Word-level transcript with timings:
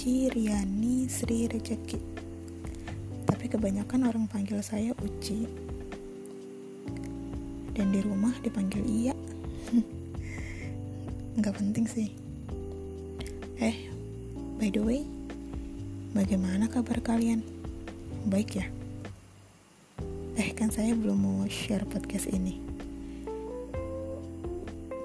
Suci 0.00 0.32
Riani 0.32 1.12
Sri 1.12 1.44
Rezeki. 1.44 2.00
Tapi 3.28 3.52
kebanyakan 3.52 4.08
orang 4.08 4.24
panggil 4.32 4.56
saya 4.64 4.96
Uci. 4.96 5.44
Dan 7.76 7.92
di 7.92 8.00
rumah 8.00 8.32
dipanggil 8.40 8.80
Iya. 8.80 9.12
Nggak 11.36 11.52
penting 11.52 11.84
sih. 11.84 12.08
Eh, 13.60 13.92
by 14.56 14.72
the 14.72 14.80
way, 14.80 15.04
bagaimana 16.16 16.64
kabar 16.72 16.96
kalian? 17.04 17.44
Baik 18.24 18.56
ya? 18.56 18.66
Eh, 20.40 20.48
kan 20.56 20.72
saya 20.72 20.96
belum 20.96 21.20
mau 21.20 21.44
share 21.44 21.84
podcast 21.84 22.32
ini. 22.32 22.56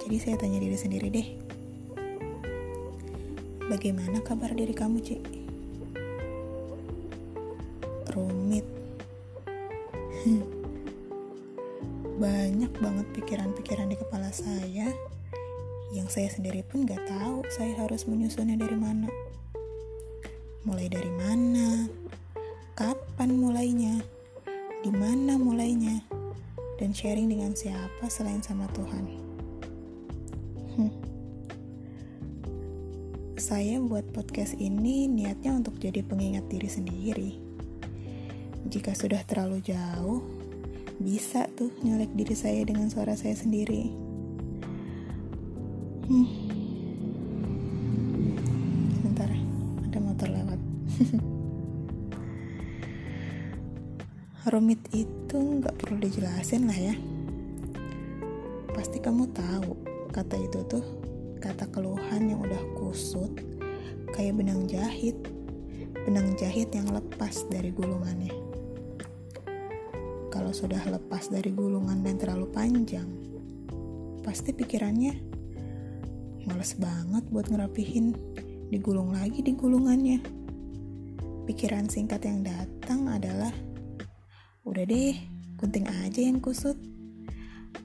Jadi 0.07 0.15
saya 0.23 0.39
tanya 0.39 0.63
diri 0.63 0.79
sendiri 0.79 1.11
deh. 1.11 1.44
Bagaimana 3.65 4.21
kabar 4.21 4.53
diri 4.53 4.77
kamu, 4.77 5.01
Cik? 5.01 5.25
Rumit. 8.13 8.61
Banyak 12.21 12.71
banget 12.77 13.07
pikiran-pikiran 13.17 13.89
di 13.89 13.97
kepala 13.97 14.29
saya 14.29 14.93
yang 15.97 16.05
saya 16.05 16.29
sendiri 16.29 16.61
pun 16.61 16.85
gak 16.85 17.09
tahu 17.09 17.41
saya 17.49 17.73
harus 17.81 18.05
menyusunnya 18.05 18.53
dari 18.53 18.77
mana. 18.77 19.09
Mulai 20.61 20.85
dari 20.85 21.09
mana? 21.09 21.89
Kapan 22.77 23.33
mulainya? 23.33 23.97
Di 24.85 24.93
mana 24.93 25.41
mulainya? 25.41 26.05
Dan 26.77 26.93
sharing 26.93 27.33
dengan 27.33 27.57
siapa 27.57 28.13
selain 28.13 28.45
sama 28.45 28.69
Tuhan? 28.77 29.24
Saya 33.45 33.77
buat 33.77 34.09
podcast 34.09 34.57
ini 34.57 35.05
niatnya 35.05 35.53
untuk 35.53 35.77
jadi 35.77 36.01
pengingat 36.01 36.49
diri 36.49 36.65
sendiri. 36.65 37.37
Jika 38.65 38.97
sudah 38.97 39.21
terlalu 39.21 39.61
jauh, 39.61 40.25
bisa 40.97 41.45
tuh 41.53 41.69
nyelek 41.85 42.09
diri 42.17 42.33
saya 42.33 42.65
dengan 42.65 42.89
suara 42.89 43.13
saya 43.13 43.37
sendiri. 43.37 43.85
Hmm. 46.09 46.25
Sebentar, 48.97 49.29
ada 49.29 49.97
motor 50.01 50.25
lewat. 50.25 50.57
Rumit 54.57 54.81
itu 54.89 55.37
nggak 55.37 55.85
perlu 55.85 56.01
dijelasin 56.01 56.65
lah 56.65 56.79
ya. 56.81 56.97
Pasti 58.73 58.97
kamu 58.97 59.29
tahu 59.29 59.77
kata 60.09 60.33
itu 60.33 60.65
tuh 60.65 61.04
kata 61.45 61.69
keluhan 61.69 62.25
yang 62.25 62.41
udah 62.41 62.57
kusut 62.73 63.29
kayak 64.17 64.33
benang 64.41 64.65
jahit 64.65 65.13
benang 66.05 66.33
jahit 66.37 66.69
yang 66.69 66.85
lepas 66.93 67.49
dari 67.49 67.73
gulungannya. 67.73 68.33
Kalau 70.29 70.53
sudah 70.53 70.81
lepas 70.85 71.33
dari 71.33 71.49
gulungan 71.49 72.05
dan 72.05 72.21
terlalu 72.21 72.45
panjang 72.53 73.09
pasti 74.21 74.53
pikirannya 74.53 75.13
males 76.45 76.77
banget 76.77 77.25
buat 77.29 77.49
ngerapihin 77.49 78.13
digulung 78.69 79.13
lagi 79.13 79.41
di 79.41 79.53
gulungannya. 79.57 80.21
Pikiran 81.45 81.89
singkat 81.89 82.25
yang 82.25 82.41
datang 82.41 83.09
adalah 83.09 83.53
udah 84.65 84.85
deh 84.85 85.17
gunting 85.57 85.85
aja 86.05 86.21
yang 86.21 86.41
kusut. 86.41 86.77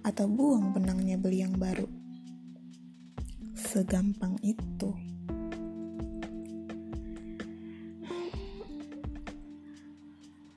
Atau 0.00 0.32
buang 0.32 0.72
benangnya 0.72 1.20
beli 1.20 1.44
yang 1.44 1.56
baru 1.60 1.99
segampang 3.70 4.34
itu. 4.42 4.91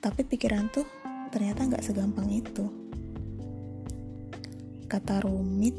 Tapi 0.01 0.21
pikiran 0.25 0.73
tuh 0.73 0.81
ternyata 1.29 1.69
nggak 1.69 1.85
segampang 1.85 2.25
itu. 2.33 2.65
Kata 4.89 5.21
rumit, 5.21 5.77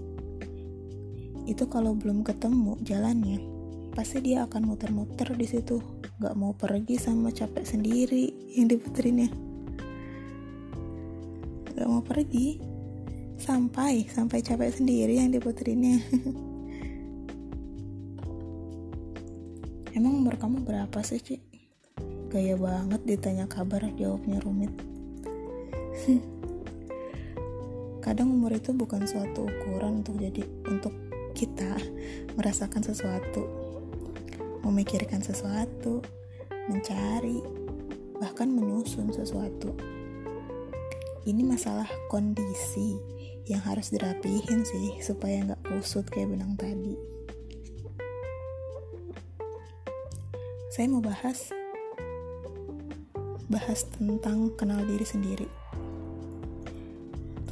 itu 1.50 1.67
kalau 1.67 1.99
belum 1.99 2.23
ketemu 2.23 2.78
jalannya, 2.87 3.43
pasti 3.99 4.23
dia 4.23 4.47
akan 4.47 4.71
muter-muter 4.71 5.34
di 5.34 5.47
situ, 5.50 5.83
nggak 6.23 6.39
mau 6.39 6.55
pergi 6.55 7.03
sama 7.03 7.34
capek 7.34 7.67
sendiri 7.67 8.55
yang 8.55 8.71
diputerinnya. 8.71 9.31
Gak 11.75 11.91
mau 11.91 12.06
pergi, 12.06 12.62
sampai 13.34 14.06
sampai 14.06 14.39
capek 14.39 14.71
sendiri 14.71 15.19
yang 15.19 15.34
diputerinnya. 15.34 15.99
Emang 19.94 20.19
umur 20.19 20.34
kamu 20.43 20.66
berapa 20.66 21.06
sih, 21.06 21.22
Ci? 21.22 21.38
Gaya 22.27 22.59
banget 22.59 23.06
ditanya 23.06 23.47
kabar, 23.47 23.87
jawabnya 23.94 24.43
rumit. 24.43 24.75
Kadang 28.05 28.34
umur 28.34 28.59
itu 28.59 28.75
bukan 28.75 29.06
suatu 29.06 29.47
ukuran 29.47 30.03
untuk 30.03 30.19
jadi 30.19 30.43
untuk 30.66 30.91
kita 31.38 31.78
merasakan 32.34 32.82
sesuatu, 32.82 33.47
memikirkan 34.66 35.22
sesuatu, 35.22 36.03
mencari, 36.66 37.38
bahkan 38.19 38.50
menyusun 38.50 39.15
sesuatu. 39.15 39.78
Ini 41.22 41.47
masalah 41.47 41.87
kondisi 42.11 42.99
yang 43.47 43.62
harus 43.62 43.94
dirapihin 43.94 44.66
sih 44.66 44.99
supaya 44.99 45.55
nggak 45.55 45.62
kusut 45.71 46.11
kayak 46.11 46.34
benang 46.34 46.59
tadi. 46.59 47.15
Saya 50.75 50.91
mau 50.91 50.99
bahas 50.99 51.55
bahas 53.47 53.87
tentang 53.95 54.51
kenal 54.59 54.83
diri 54.83 55.07
sendiri. 55.07 55.47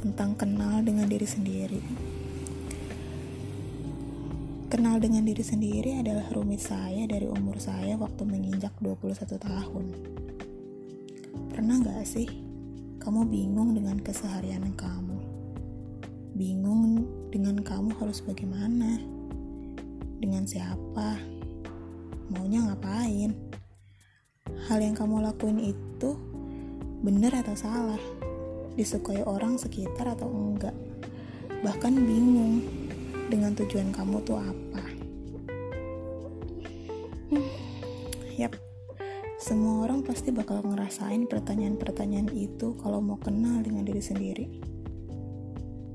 Tentang 0.03 0.35
kenal 0.35 0.83
dengan 0.83 1.07
diri 1.07 1.23
sendiri. 1.23 1.79
Kenal 4.67 4.99
dengan 4.99 5.23
diri 5.23 5.39
sendiri 5.39 6.03
adalah 6.03 6.27
rumit 6.35 6.67
saya 6.67 7.07
dari 7.07 7.23
umur 7.23 7.63
saya 7.63 7.95
waktu 7.95 8.27
menginjak 8.27 8.75
21 8.83 9.39
tahun. 9.39 9.85
Pernah 11.55 11.79
gak 11.79 12.03
sih 12.03 12.27
kamu 12.99 13.23
bingung 13.31 13.71
dengan 13.71 14.03
keseharian 14.03 14.67
kamu? 14.75 15.17
Bingung 16.35 17.07
dengan 17.31 17.55
kamu 17.63 17.95
harus 18.03 18.19
bagaimana? 18.19 18.99
Dengan 20.19 20.43
siapa 20.43 21.32
maunya 22.31 22.63
ngapain? 22.63 23.35
Hal 24.69 24.79
yang 24.79 24.95
kamu 24.95 25.23
lakuin 25.23 25.59
itu 25.59 26.15
benar 27.03 27.43
atau 27.43 27.55
salah? 27.57 27.99
Disukai 28.79 29.25
orang 29.27 29.59
sekitar 29.59 30.15
atau 30.15 30.29
enggak? 30.31 30.75
Bahkan 31.63 31.93
bingung 31.95 32.63
dengan 33.27 33.55
tujuan 33.55 33.91
kamu 33.91 34.23
tuh 34.23 34.39
apa? 34.39 34.83
Hmm, 37.33 37.47
yap. 38.39 38.55
Semua 39.43 39.83
orang 39.83 40.07
pasti 40.07 40.31
bakal 40.31 40.63
ngerasain 40.63 41.27
pertanyaan-pertanyaan 41.27 42.31
itu 42.31 42.79
kalau 42.79 43.03
mau 43.03 43.19
kenal 43.19 43.59
dengan 43.59 43.83
diri 43.83 43.99
sendiri. 43.99 44.45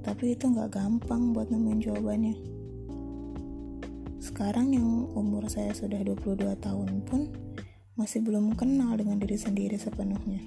Tapi 0.04 0.36
itu 0.36 0.52
nggak 0.52 0.76
gampang 0.76 1.32
buat 1.32 1.48
nemuin 1.48 1.80
jawabannya 1.84 2.57
sekarang 4.38 4.70
yang 4.70 5.10
umur 5.18 5.50
saya 5.50 5.74
sudah 5.74 5.98
22 5.98 6.46
tahun 6.62 7.02
pun 7.10 7.26
masih 7.98 8.22
belum 8.22 8.54
kenal 8.54 8.94
dengan 8.94 9.18
diri 9.18 9.34
sendiri 9.34 9.74
sepenuhnya. 9.74 10.38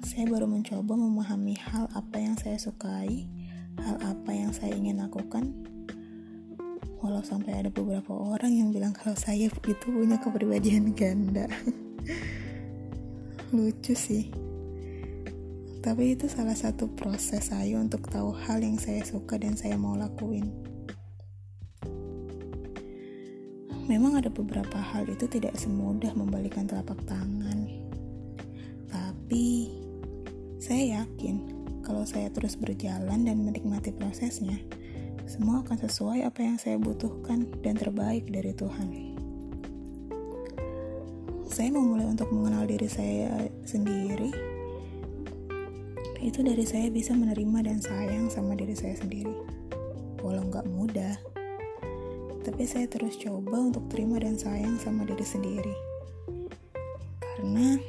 Saya 0.00 0.24
baru 0.24 0.48
mencoba 0.48 0.96
memahami 0.96 1.52
hal 1.60 1.92
apa 1.92 2.16
yang 2.16 2.32
saya 2.40 2.56
sukai, 2.56 3.28
hal 3.76 3.96
apa 4.00 4.32
yang 4.32 4.56
saya 4.56 4.72
ingin 4.72 5.04
lakukan. 5.04 5.52
Walau 7.04 7.20
sampai 7.20 7.60
ada 7.60 7.68
beberapa 7.68 8.16
orang 8.16 8.64
yang 8.64 8.72
bilang 8.72 8.96
kalau 8.96 9.12
saya 9.12 9.52
itu 9.52 9.76
punya 9.84 10.16
kepribadian 10.16 10.96
ganda. 10.96 11.44
Lucu 13.52 13.92
sih. 13.92 14.32
Tapi 15.84 16.16
itu 16.16 16.24
salah 16.24 16.56
satu 16.56 16.88
proses 16.96 17.52
saya 17.52 17.76
untuk 17.76 18.08
tahu 18.08 18.32
hal 18.32 18.64
yang 18.64 18.80
saya 18.80 19.04
suka 19.04 19.36
dan 19.36 19.60
saya 19.60 19.76
mau 19.76 19.92
lakuin. 19.92 20.63
Memang 23.84 24.16
ada 24.16 24.32
beberapa 24.32 24.80
hal 24.80 25.04
itu 25.12 25.28
tidak 25.28 25.60
semudah 25.60 26.16
membalikan 26.16 26.64
telapak 26.64 26.96
tangan. 27.04 27.68
Tapi 28.88 29.68
saya 30.56 31.04
yakin 31.04 31.52
kalau 31.84 32.08
saya 32.08 32.32
terus 32.32 32.56
berjalan 32.56 33.28
dan 33.28 33.44
menikmati 33.44 33.92
prosesnya, 33.92 34.56
semua 35.28 35.60
akan 35.60 35.76
sesuai 35.84 36.24
apa 36.24 36.40
yang 36.40 36.56
saya 36.56 36.80
butuhkan 36.80 37.44
dan 37.60 37.76
terbaik 37.76 38.24
dari 38.32 38.56
Tuhan. 38.56 38.88
Saya 41.44 41.68
memulai 41.68 42.08
untuk 42.08 42.32
mengenal 42.32 42.64
diri 42.64 42.88
saya 42.88 43.52
sendiri 43.68 44.54
itu 46.24 46.40
dari 46.40 46.64
saya 46.64 46.88
bisa 46.88 47.12
menerima 47.12 47.68
dan 47.68 47.78
sayang 47.84 48.32
sama 48.32 48.56
diri 48.56 48.72
saya 48.72 48.96
sendiri. 48.96 49.36
Walau 50.24 50.48
nggak 50.48 50.64
mudah, 50.72 51.20
tapi 52.44 52.68
saya 52.68 52.84
terus 52.84 53.16
coba 53.16 53.56
untuk 53.56 53.88
terima 53.88 54.20
dan 54.20 54.36
sayang 54.36 54.76
sama 54.76 55.08
diri 55.08 55.24
sendiri. 55.24 55.74
Karena 57.18 57.80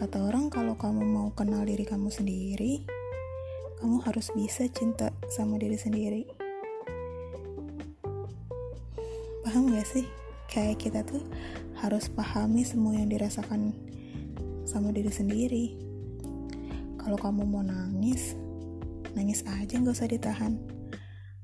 kata 0.00 0.24
orang 0.24 0.48
kalau 0.48 0.72
kamu 0.74 1.04
mau 1.04 1.28
kenal 1.36 1.68
diri 1.68 1.84
kamu 1.84 2.08
sendiri, 2.08 2.88
kamu 3.84 4.00
harus 4.02 4.32
bisa 4.32 4.64
cinta 4.72 5.12
sama 5.28 5.60
diri 5.60 5.76
sendiri. 5.76 6.24
Paham 9.44 9.76
gak 9.76 9.84
sih? 9.84 10.08
Kayak 10.48 10.80
kita 10.80 11.00
tuh 11.04 11.20
harus 11.84 12.08
pahami 12.08 12.64
semua 12.64 12.96
yang 12.96 13.12
dirasakan 13.12 13.76
sama 14.64 14.88
diri 14.90 15.12
sendiri 15.12 15.88
kalau 17.08 17.24
kamu 17.24 17.48
mau 17.48 17.64
nangis, 17.64 18.36
nangis 19.16 19.40
aja 19.48 19.80
nggak 19.80 19.96
usah 19.96 20.12
ditahan. 20.12 20.77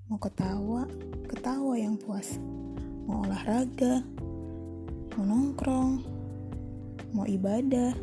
Mau 0.04 0.20
ketawa, 0.20 0.84
ketawa 1.24 1.80
yang 1.80 1.96
puas. 1.96 2.36
Mau 3.08 3.24
olahraga, 3.24 4.04
mau 5.16 5.24
nongkrong, 5.24 6.04
mau 7.16 7.24
ibadah, 7.24 7.96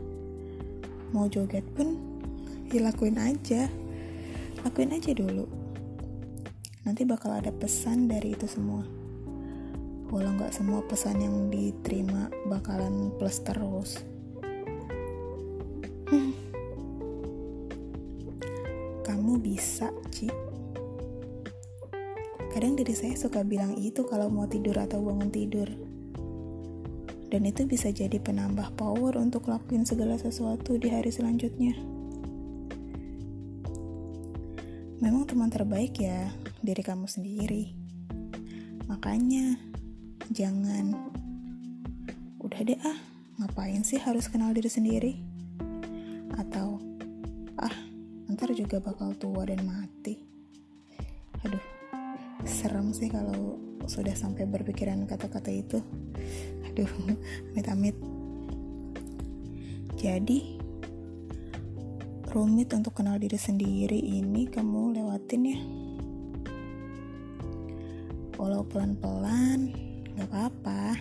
mau 1.13 1.29
joget 1.29 1.61
pun 1.77 2.01
dilakuin 2.73 3.21
aja. 3.21 3.69
Lakuin 4.65 4.97
aja 4.97 5.13
dulu. 5.13 5.45
Nanti 6.89 7.05
bakal 7.05 7.37
ada 7.37 7.53
pesan 7.53 8.09
dari 8.09 8.33
itu 8.33 8.49
semua. 8.49 8.81
Walau 10.09 10.41
nggak 10.41 10.57
semua 10.57 10.81
pesan 10.81 11.21
yang 11.21 11.53
diterima 11.53 12.33
bakalan 12.49 13.13
plus 13.21 13.45
terus. 13.45 14.01
Hmm 16.09 16.33
kamu 19.05 19.37
bisa, 19.37 19.93
Ci. 20.09 20.50
Kadang 22.51 22.75
diri 22.75 22.91
saya 22.91 23.15
suka 23.15 23.47
bilang 23.47 23.79
itu 23.79 24.03
kalau 24.03 24.27
mau 24.27 24.43
tidur 24.43 24.75
atau 24.75 24.99
bangun 24.99 25.31
tidur. 25.31 25.71
Dan 27.31 27.47
itu 27.47 27.63
bisa 27.63 27.87
jadi 27.95 28.19
penambah 28.19 28.75
power 28.75 29.15
untuk 29.15 29.47
lakuin 29.47 29.87
segala 29.87 30.19
sesuatu 30.19 30.75
di 30.75 30.91
hari 30.91 31.15
selanjutnya. 31.15 31.71
Memang 34.99 35.23
teman 35.31 35.47
terbaik 35.47 35.95
ya 35.95 36.27
diri 36.59 36.83
kamu 36.83 37.07
sendiri. 37.07 37.71
Makanya 38.91 39.55
jangan 40.27 40.91
udah 42.43 42.61
deh 42.67 42.79
ah, 42.83 42.99
ngapain 43.39 43.87
sih 43.87 44.03
harus 44.03 44.27
kenal 44.27 44.51
diri 44.51 44.67
sendiri? 44.67 45.13
Atau 46.35 46.83
ah, 47.55 47.75
ntar 48.27 48.51
juga 48.51 48.83
bakal 48.83 49.15
tua 49.15 49.47
dan 49.47 49.63
mati 49.63 50.30
serem 52.61 52.93
sih 52.93 53.09
kalau 53.09 53.57
sudah 53.89 54.13
sampai 54.13 54.45
berpikiran 54.45 55.09
kata-kata 55.09 55.49
itu. 55.49 55.81
Aduh 56.69 56.89
amit-amit. 57.57 57.97
Jadi 59.97 60.61
rumit 62.29 62.69
untuk 62.77 62.93
kenal 62.93 63.17
diri 63.17 63.37
sendiri 63.37 63.97
ini 63.97 64.45
kamu 64.45 64.93
lewatin 64.93 65.41
ya. 65.41 65.59
Walau 68.37 68.61
pelan-pelan 68.65 69.73
gak 70.17 70.29
apa-apa. 70.29 70.97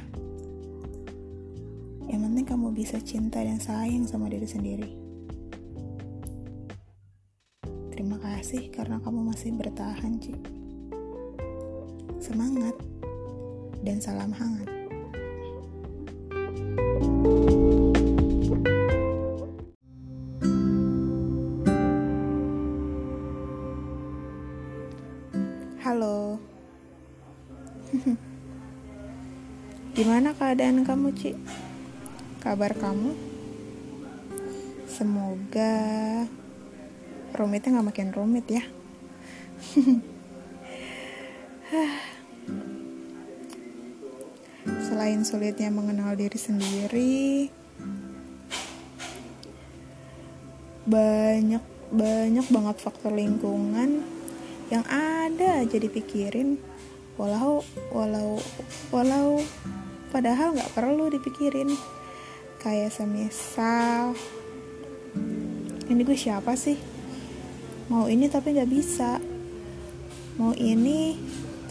Yang 2.09 2.21
penting 2.27 2.47
kamu 2.49 2.67
bisa 2.75 2.97
cinta 3.05 3.39
dan 3.45 3.61
sayang 3.61 4.09
sama 4.09 4.33
diri 4.33 4.49
sendiri. 4.49 4.91
Terima 7.95 8.17
kasih 8.19 8.73
karena 8.75 8.99
kamu 8.99 9.31
masih 9.31 9.55
bertahan, 9.55 10.19
Ci. 10.19 10.60
Semangat 12.31 12.79
dan 13.82 13.99
salam 13.99 14.31
hangat. 14.31 14.71
Halo. 25.82 26.38
Gimana 29.99 30.31
keadaan 30.38 30.87
kamu, 30.87 31.11
Ci? 31.19 31.35
Kabar 32.38 32.79
kamu? 32.79 33.11
Semoga 34.87 35.75
rumitnya 37.35 37.75
nggak 37.75 37.88
makin 37.91 38.15
rumit 38.15 38.47
ya 38.47 38.62
selain 45.00 45.25
sulitnya 45.25 45.73
mengenal 45.73 46.12
diri 46.12 46.37
sendiri. 46.37 47.49
Banyak 50.85 51.64
banyak 51.88 52.44
banget 52.52 52.76
faktor 52.85 53.17
lingkungan 53.17 54.05
yang 54.69 54.85
ada 54.93 55.64
aja 55.64 55.81
dipikirin. 55.81 56.61
Walau 57.17 57.64
walau 57.97 58.44
walau 58.93 59.41
padahal 60.12 60.52
nggak 60.61 60.76
perlu 60.76 61.08
dipikirin. 61.08 61.73
Kayak 62.61 62.93
semisal 62.93 64.12
ini 65.88 66.00
gue 66.05 66.12
siapa 66.20 66.52
sih? 66.61 66.76
Mau 67.88 68.05
ini 68.05 68.29
tapi 68.29 68.52
nggak 68.52 68.69
bisa. 68.69 69.17
Mau 70.37 70.52
ini 70.52 71.17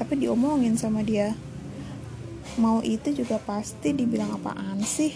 tapi 0.01 0.17
diomongin 0.17 0.81
sama 0.81 1.05
dia 1.05 1.37
mau 2.59 2.83
itu 2.83 3.15
juga 3.15 3.39
pasti 3.39 3.95
dibilang 3.95 4.35
apaan 4.35 4.83
sih? 4.83 5.15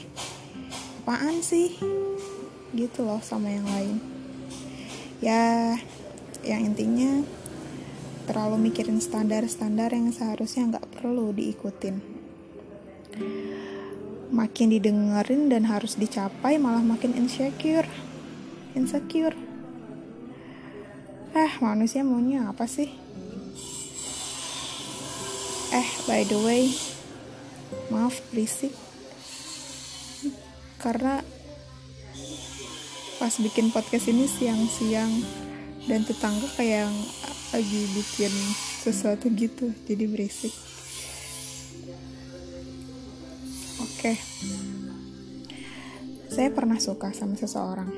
Apaan 1.04 1.44
sih? 1.44 1.75
Gitu 2.72 3.04
loh 3.04 3.19
sama 3.19 3.51
yang 3.51 3.68
lain. 3.68 4.00
Ya 5.19 5.75
yang 6.44 6.72
intinya 6.72 7.24
terlalu 8.24 8.72
mikirin 8.72 9.03
standar-standar 9.03 9.91
yang 9.91 10.15
seharusnya 10.15 10.72
nggak 10.75 10.88
perlu 10.96 11.36
diikutin. 11.36 12.00
Makin 14.34 14.68
didengerin 14.74 15.51
dan 15.51 15.68
harus 15.70 16.00
dicapai 16.00 16.58
malah 16.58 16.82
makin 16.82 17.13
insecure. 17.13 17.86
Insecure. 18.74 19.36
Eh, 21.34 21.53
manusia 21.62 22.01
maunya 22.01 22.50
apa 22.50 22.65
sih? 22.65 22.89
Eh, 25.74 25.89
by 26.06 26.22
the 26.29 26.38
way, 26.38 26.70
maaf 27.94 28.18
berisik. 28.34 28.74
Karena 30.82 31.22
pas 33.22 33.34
bikin 33.38 33.70
podcast 33.70 34.10
ini 34.10 34.26
siang-siang 34.26 35.14
dan 35.86 36.02
tetangga 36.02 36.50
kayak 36.58 36.90
yang 36.90 36.96
lagi 37.54 37.82
bikin 37.94 38.34
sesuatu 38.82 39.30
gitu, 39.30 39.70
jadi 39.86 40.10
berisik. 40.10 40.52
Oke. 43.78 44.18
Saya 46.34 46.50
pernah 46.50 46.82
suka 46.82 47.14
sama 47.14 47.38
seseorang. 47.38 47.94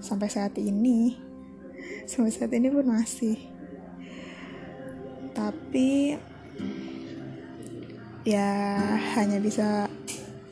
Sampai 0.00 0.32
saat 0.32 0.56
ini, 0.56 1.20
sampai 2.08 2.32
saat 2.32 2.50
ini 2.56 2.72
pun 2.72 2.88
masih 2.88 3.58
tapi 5.38 6.18
ya 8.28 8.76
hanya 9.16 9.40
bisa 9.40 9.88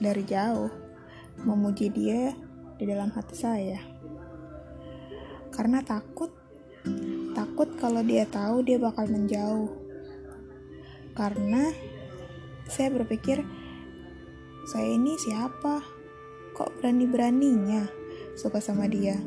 dari 0.00 0.24
jauh 0.24 0.72
memuji 1.44 1.92
dia 1.92 2.32
di 2.80 2.88
dalam 2.88 3.12
hati 3.12 3.36
saya. 3.36 3.76
Karena 5.52 5.84
takut 5.84 6.32
takut 7.36 7.68
kalau 7.76 8.00
dia 8.00 8.24
tahu 8.24 8.64
dia 8.64 8.80
bakal 8.80 9.04
menjauh. 9.12 9.68
Karena 11.12 11.68
saya 12.64 12.96
berpikir 12.96 13.44
saya 14.72 14.88
ini 14.96 15.12
siapa? 15.20 15.84
Kok 16.56 16.80
berani-beraninya 16.80 17.84
suka 18.40 18.56
sama 18.56 18.88
dia? 18.88 19.20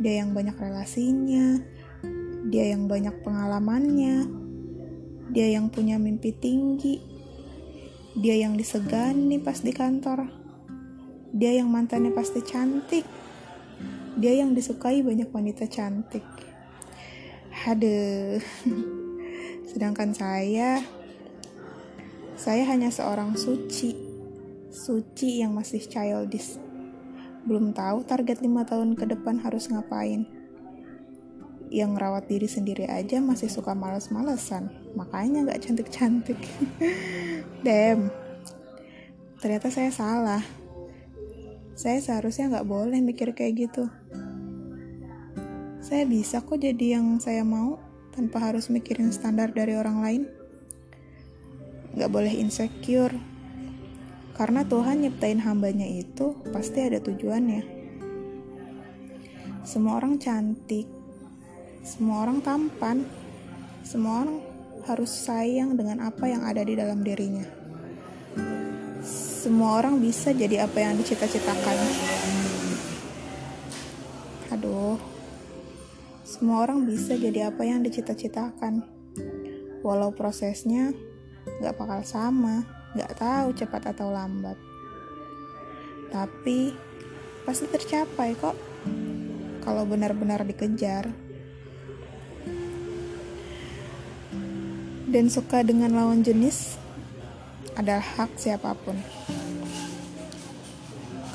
Dia 0.00 0.24
yang 0.24 0.32
banyak 0.32 0.56
relasinya, 0.56 1.60
dia 2.48 2.72
yang 2.72 2.88
banyak 2.88 3.20
pengalamannya, 3.20 4.32
dia 5.28 5.46
yang 5.52 5.68
punya 5.68 6.00
mimpi 6.00 6.32
tinggi, 6.32 7.13
dia 8.14 8.38
yang 8.38 8.54
disegani 8.54 9.42
pas 9.42 9.58
di 9.58 9.74
kantor, 9.74 10.30
dia 11.34 11.58
yang 11.58 11.70
mantannya 11.70 12.14
pasti 12.14 12.40
cantik, 12.42 13.06
dia 14.18 14.38
yang 14.38 14.54
disukai 14.54 15.02
banyak 15.02 15.30
wanita 15.30 15.66
cantik. 15.66 16.24
Haduh, 17.54 18.42
sedangkan 19.70 20.14
saya, 20.14 20.82
saya 22.34 22.62
hanya 22.70 22.90
seorang 22.90 23.34
suci, 23.38 23.94
suci 24.70 25.42
yang 25.42 25.54
masih 25.54 25.82
childish 25.82 26.64
belum 27.44 27.76
tahu 27.76 28.08
target 28.08 28.40
lima 28.40 28.64
tahun 28.64 28.96
ke 28.96 29.04
depan 29.04 29.36
harus 29.44 29.68
ngapain. 29.68 30.24
Yang 31.68 31.90
ngerawat 31.96 32.24
diri 32.24 32.48
sendiri 32.48 32.84
aja 32.88 33.20
masih 33.20 33.52
suka 33.52 33.76
males-malesan, 33.76 34.72
makanya 34.96 35.44
nggak 35.44 35.60
cantik-cantik. 35.68 36.40
Dem, 37.64 38.12
ternyata 39.40 39.72
saya 39.72 39.88
salah. 39.88 40.44
Saya 41.72 41.96
seharusnya 41.96 42.52
nggak 42.52 42.68
boleh 42.68 43.00
mikir 43.00 43.32
kayak 43.32 43.56
gitu. 43.56 43.88
Saya 45.80 46.04
bisa 46.04 46.44
kok 46.44 46.60
jadi 46.60 47.00
yang 47.00 47.16
saya 47.24 47.40
mau 47.40 47.80
tanpa 48.12 48.52
harus 48.52 48.68
mikirin 48.68 49.08
standar 49.16 49.56
dari 49.56 49.80
orang 49.80 49.96
lain. 50.04 50.22
Nggak 51.96 52.12
boleh 52.12 52.36
insecure, 52.36 53.16
karena 54.36 54.68
Tuhan 54.68 55.00
nyiptain 55.00 55.40
hambanya 55.40 55.88
itu 55.88 56.36
pasti 56.52 56.84
ada 56.84 57.00
tujuannya. 57.00 57.64
Semua 59.64 60.04
orang 60.04 60.20
cantik, 60.20 60.84
semua 61.80 62.28
orang 62.28 62.44
tampan, 62.44 63.08
semua 63.88 64.28
orang 64.28 64.52
harus 64.84 65.10
sayang 65.10 65.76
dengan 65.76 66.04
apa 66.04 66.28
yang 66.28 66.44
ada 66.44 66.60
di 66.60 66.76
dalam 66.76 67.00
dirinya. 67.00 67.44
Semua 69.44 69.80
orang 69.80 70.00
bisa 70.00 70.32
jadi 70.32 70.64
apa 70.64 70.80
yang 70.80 70.96
dicita-citakan. 70.96 71.76
Aduh, 74.56 74.96
semua 76.24 76.64
orang 76.64 76.84
bisa 76.88 77.16
jadi 77.16 77.52
apa 77.52 77.64
yang 77.64 77.84
dicita-citakan. 77.84 78.84
Walau 79.84 80.16
prosesnya 80.16 80.96
gak 81.60 81.76
bakal 81.76 82.00
sama 82.08 82.64
Gak 82.94 83.18
tahu 83.18 83.50
cepat 83.58 83.90
atau 83.90 84.14
lambat. 84.14 84.54
Tapi 86.14 86.70
pasti 87.42 87.66
tercapai 87.66 88.38
kok 88.38 88.54
kalau 89.66 89.82
benar-benar 89.82 90.46
dikejar. 90.46 91.10
Dan 95.14 95.30
suka 95.30 95.62
dengan 95.62 95.94
lawan 95.94 96.26
jenis 96.26 96.74
adalah 97.78 98.02
hak 98.02 98.34
siapa 98.34 98.74
pun. 98.74 98.98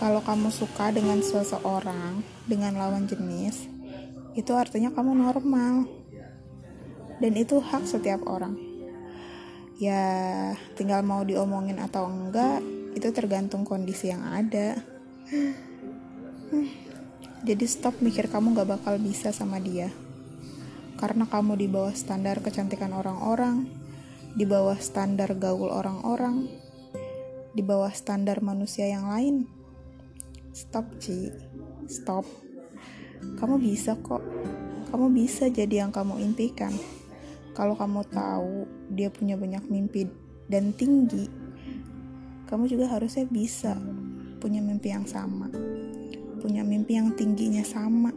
Kalau 0.03 0.19
kamu 0.19 0.51
suka 0.51 0.91
dengan 0.91 1.23
seseorang 1.23 2.19
dengan 2.43 2.75
lawan 2.75 3.07
jenis, 3.07 3.71
itu 4.35 4.51
artinya 4.51 4.91
kamu 4.91 5.15
normal. 5.15 5.87
Dan 7.23 7.39
itu 7.39 7.63
hak 7.63 7.87
setiap 7.87 8.27
orang 8.27 8.69
ya 9.79 10.03
tinggal 10.75 10.99
mau 11.07 11.23
diomongin 11.23 11.79
atau 11.79 12.03
enggak 12.03 12.59
itu 12.99 13.07
tergantung 13.15 13.63
kondisi 13.63 14.11
yang 14.11 14.27
ada 14.27 14.75
jadi 17.47 17.63
stop 17.63 18.03
mikir 18.03 18.27
kamu 18.27 18.51
gak 18.59 18.75
bakal 18.75 18.99
bisa 18.99 19.31
sama 19.31 19.55
dia 19.63 19.87
karena 20.99 21.23
kamu 21.23 21.55
di 21.55 21.71
bawah 21.71 21.95
standar 21.95 22.43
kecantikan 22.43 22.91
orang-orang 22.91 23.71
di 24.35 24.43
bawah 24.43 24.75
standar 24.77 25.31
gaul 25.39 25.71
orang-orang 25.71 26.51
di 27.53 27.65
bawah 27.65 27.89
standar 27.89 28.39
manusia 28.45 28.85
yang 28.85 29.09
lain. 29.09 29.49
Stop 30.53 30.85
Ci. 31.01 31.33
Stop. 31.89 32.25
Kamu 33.35 33.57
bisa 33.57 33.97
kok. 33.99 34.21
Kamu 34.89 35.11
bisa 35.13 35.49
jadi 35.49 35.85
yang 35.85 35.91
kamu 35.93 36.21
impikan. 36.21 36.73
Kalau 37.53 37.75
kamu 37.75 38.05
tahu 38.09 38.69
dia 38.93 39.11
punya 39.11 39.35
banyak 39.35 39.67
mimpi 39.67 40.07
dan 40.47 40.71
tinggi, 40.73 41.27
kamu 42.47 42.71
juga 42.71 42.87
harusnya 42.89 43.27
bisa 43.27 43.75
punya 44.39 44.63
mimpi 44.63 44.95
yang 44.95 45.03
sama, 45.03 45.51
punya 46.39 46.63
mimpi 46.63 46.95
yang 46.95 47.11
tingginya 47.13 47.61
sama. 47.67 48.15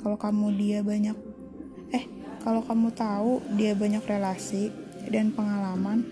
Kalau 0.00 0.16
kamu 0.16 0.56
dia 0.56 0.80
banyak, 0.80 1.27
eh, 1.94 2.04
kalau 2.44 2.64
kamu 2.64 2.92
tahu 2.92 3.44
dia 3.54 3.76
banyak 3.76 4.02
relasi 4.04 4.72
dan 5.08 5.32
pengalaman, 5.32 6.04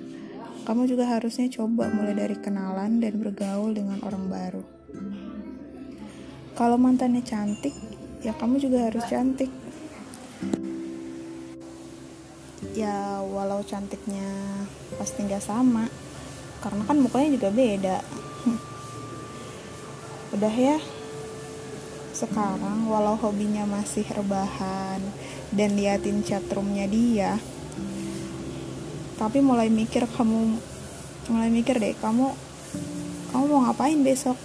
kamu 0.65 0.89
juga 0.89 1.09
harusnya 1.09 1.47
coba 1.53 1.89
mulai 1.93 2.17
dari 2.17 2.37
kenalan 2.39 2.99
dan 2.99 3.15
bergaul 3.21 3.73
dengan 3.77 4.01
orang 4.03 4.25
baru. 4.27 4.65
Kalau 6.57 6.81
mantannya 6.81 7.21
cantik, 7.21 7.77
ya 8.25 8.33
kamu 8.35 8.59
juga 8.59 8.89
harus 8.89 9.05
cantik 9.07 9.53
ya 12.77 13.25
walau 13.25 13.65
cantiknya 13.65 14.27
pasti 15.01 15.25
nggak 15.25 15.41
sama 15.41 15.89
karena 16.61 16.83
kan 16.85 16.97
mukanya 17.01 17.41
juga 17.41 17.49
beda 17.55 17.99
udah 20.37 20.55
ya 20.55 20.77
sekarang 22.13 22.85
walau 22.89 23.17
hobinya 23.17 23.65
masih 23.65 24.05
rebahan 24.13 25.01
dan 25.53 25.79
liatin 25.79 26.25
chatroomnya 26.27 26.87
dia 26.89 27.39
tapi 29.21 29.41
mulai 29.45 29.71
mikir 29.71 30.09
kamu 30.11 30.59
mulai 31.31 31.51
mikir 31.51 31.79
deh 31.79 31.95
kamu 31.99 32.33
kamu 33.31 33.45
mau 33.47 33.61
ngapain 33.67 34.01
besok 34.03 34.39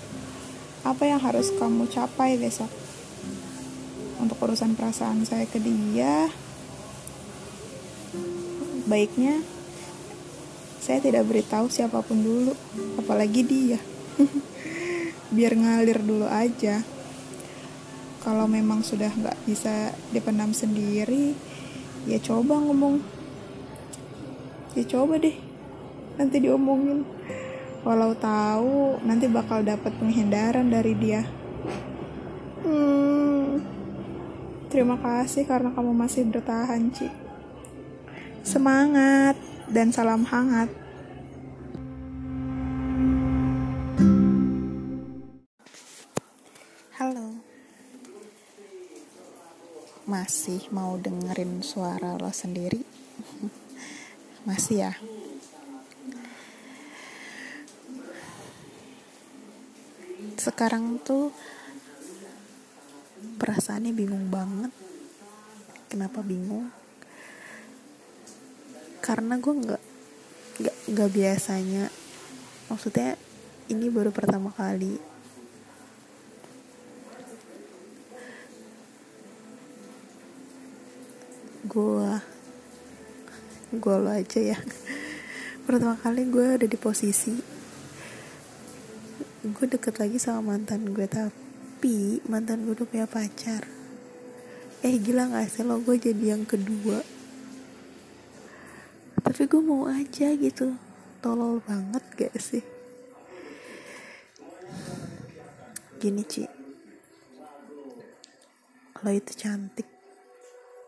apa 0.81 1.03
yang 1.05 1.21
harus 1.21 1.53
kamu 1.55 1.85
capai 1.89 2.37
besok 2.37 2.69
untuk 4.21 4.37
urusan 4.41 4.77
perasaan 4.77 5.25
saya 5.25 5.45
ke 5.49 5.57
dia 5.57 6.29
baiknya 8.89 9.41
saya 10.81 10.97
tidak 10.97 11.29
beritahu 11.29 11.69
siapa 11.69 12.01
pun 12.01 12.25
dulu, 12.25 12.57
apalagi 12.97 13.45
dia. 13.45 13.77
Biar 15.35 15.53
ngalir 15.53 16.01
dulu 16.01 16.25
aja. 16.25 16.81
Kalau 18.21 18.45
memang 18.45 18.85
sudah 18.85 19.09
nggak 19.09 19.49
bisa 19.49 19.89
dipendam 20.13 20.53
sendiri, 20.53 21.33
ya 22.05 22.21
coba 22.21 22.61
ngomong. 22.61 23.01
Ya 24.77 24.85
coba 24.85 25.17
deh, 25.17 25.33
nanti 26.21 26.37
diomongin. 26.37 27.01
Walau 27.81 28.13
tahu 28.13 29.01
nanti 29.01 29.25
bakal 29.25 29.65
dapat 29.65 29.89
penghindaran 29.97 30.69
dari 30.69 30.93
dia. 30.93 31.25
Hmm, 32.61 33.57
terima 34.69 35.01
kasih 35.01 35.49
karena 35.49 35.73
kamu 35.73 35.89
masih 35.89 36.29
bertahan, 36.29 36.93
Cik. 36.93 37.13
Semangat 38.45 39.33
dan 39.65 39.89
salam 39.89 40.21
hangat. 40.29 40.80
Masih 50.21 50.69
mau 50.69 51.01
dengerin 51.01 51.65
suara 51.65 52.13
lo 52.13 52.29
sendiri? 52.29 52.85
Masih 54.47 54.85
ya? 54.85 54.93
Sekarang 60.37 61.01
tuh 61.01 61.33
perasaannya 63.41 63.97
bingung 63.97 64.29
banget. 64.29 64.69
Kenapa 65.89 66.21
bingung? 66.21 66.69
karena 69.01 69.33
gue 69.41 69.53
nggak 69.65 69.83
nggak 70.93 71.09
biasanya 71.09 71.89
maksudnya 72.69 73.17
ini 73.73 73.89
baru 73.89 74.13
pertama 74.13 74.53
kali 74.53 75.01
gue 81.71 82.11
gue 83.71 83.95
lo 83.95 84.11
aja 84.11 84.39
ya. 84.43 84.59
Pertama 85.65 85.95
kali 85.95 86.27
gue 86.27 86.59
ada 86.59 86.67
di 86.67 86.75
posisi 86.75 87.61
gue 89.41 89.65
deket 89.65 89.97
lagi 89.97 90.21
sama 90.21 90.53
mantan 90.53 90.93
gue 90.93 91.07
tapi 91.07 92.21
mantan 92.27 92.67
gue 92.67 92.75
udah 92.75 92.87
punya 92.91 93.07
pacar. 93.07 93.63
Eh 94.83 94.99
gila 94.99 95.31
gak 95.31 95.47
sih 95.47 95.63
lo? 95.63 95.79
Gue 95.79 95.95
jadi 95.95 96.35
yang 96.35 96.43
kedua. 96.43 96.99
Tapi 99.23 99.41
gue 99.47 99.61
mau 99.63 99.87
aja 99.87 100.27
gitu. 100.35 100.75
Tolol 101.23 101.63
banget 101.63 102.03
gak 102.19 102.35
sih? 102.35 102.65
Gini 106.03 106.27
Ci. 106.27 106.43
Lo 109.01 109.09
itu 109.09 109.31
cantik 109.33 110.00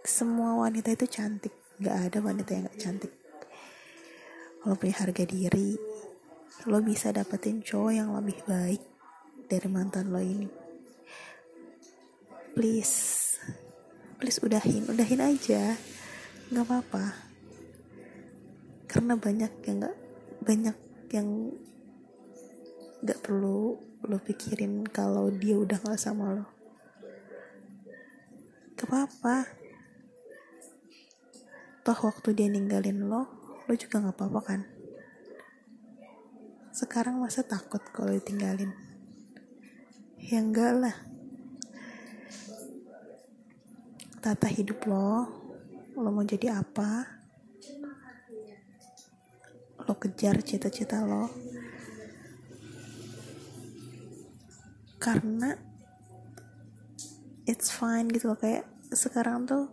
semua 0.03 0.59
wanita 0.59 0.91
itu 0.91 1.07
cantik. 1.07 1.55
Gak 1.79 2.11
ada 2.11 2.19
wanita 2.19 2.51
yang 2.51 2.67
gak 2.67 2.79
cantik. 2.79 3.13
Lo 4.67 4.75
punya 4.75 4.99
harga 4.99 5.23
diri. 5.23 5.79
Lo 6.67 6.83
bisa 6.83 7.15
dapetin 7.15 7.63
cowok 7.63 7.91
yang 7.95 8.11
lebih 8.11 8.35
baik 8.43 8.83
dari 9.47 9.67
mantan 9.71 10.11
lo 10.11 10.19
ini. 10.19 10.47
Please. 12.51 13.39
Please 14.19 14.43
udahin. 14.43 14.91
Udahin 14.91 15.23
aja. 15.23 15.79
Nggak 16.51 16.65
apa-apa. 16.67 17.05
Karena 18.91 19.15
banyak 19.15 19.51
yang 19.65 19.77
nggak 19.81 19.97
banyak 20.43 20.77
yang 21.15 21.27
nggak 23.03 23.19
perlu 23.23 23.79
lo 24.03 24.19
pikirin 24.19 24.83
kalau 24.83 25.31
dia 25.31 25.55
udah 25.55 25.79
gak 25.79 25.95
sama 25.95 26.35
lo. 26.35 26.45
Gak 28.75 28.87
apa-apa 28.91 29.62
toh 31.83 31.99
waktu 31.99 32.31
dia 32.31 32.47
ninggalin 32.47 33.11
lo 33.11 33.27
lo 33.67 33.73
juga 33.75 33.99
gak 33.99 34.15
apa-apa 34.15 34.41
kan? 34.43 34.61
Sekarang 36.71 37.19
masa 37.19 37.43
takut 37.43 37.83
kalau 37.91 38.15
ditinggalin? 38.15 38.71
Ya 40.23 40.39
enggak 40.39 40.73
lah. 40.79 40.95
Tata 44.23 44.47
hidup 44.47 44.87
lo 44.87 45.27
lo 45.99 46.09
mau 46.09 46.23
jadi 46.23 46.55
apa? 46.55 47.03
Lo 49.83 49.93
kejar 49.99 50.39
cita-cita 50.39 51.03
lo. 51.03 51.27
Karena 55.03 55.51
it's 57.43 57.75
fine 57.75 58.07
gitu 58.07 58.31
loh 58.31 58.39
kayak 58.39 58.63
sekarang 58.95 59.43
tuh 59.43 59.67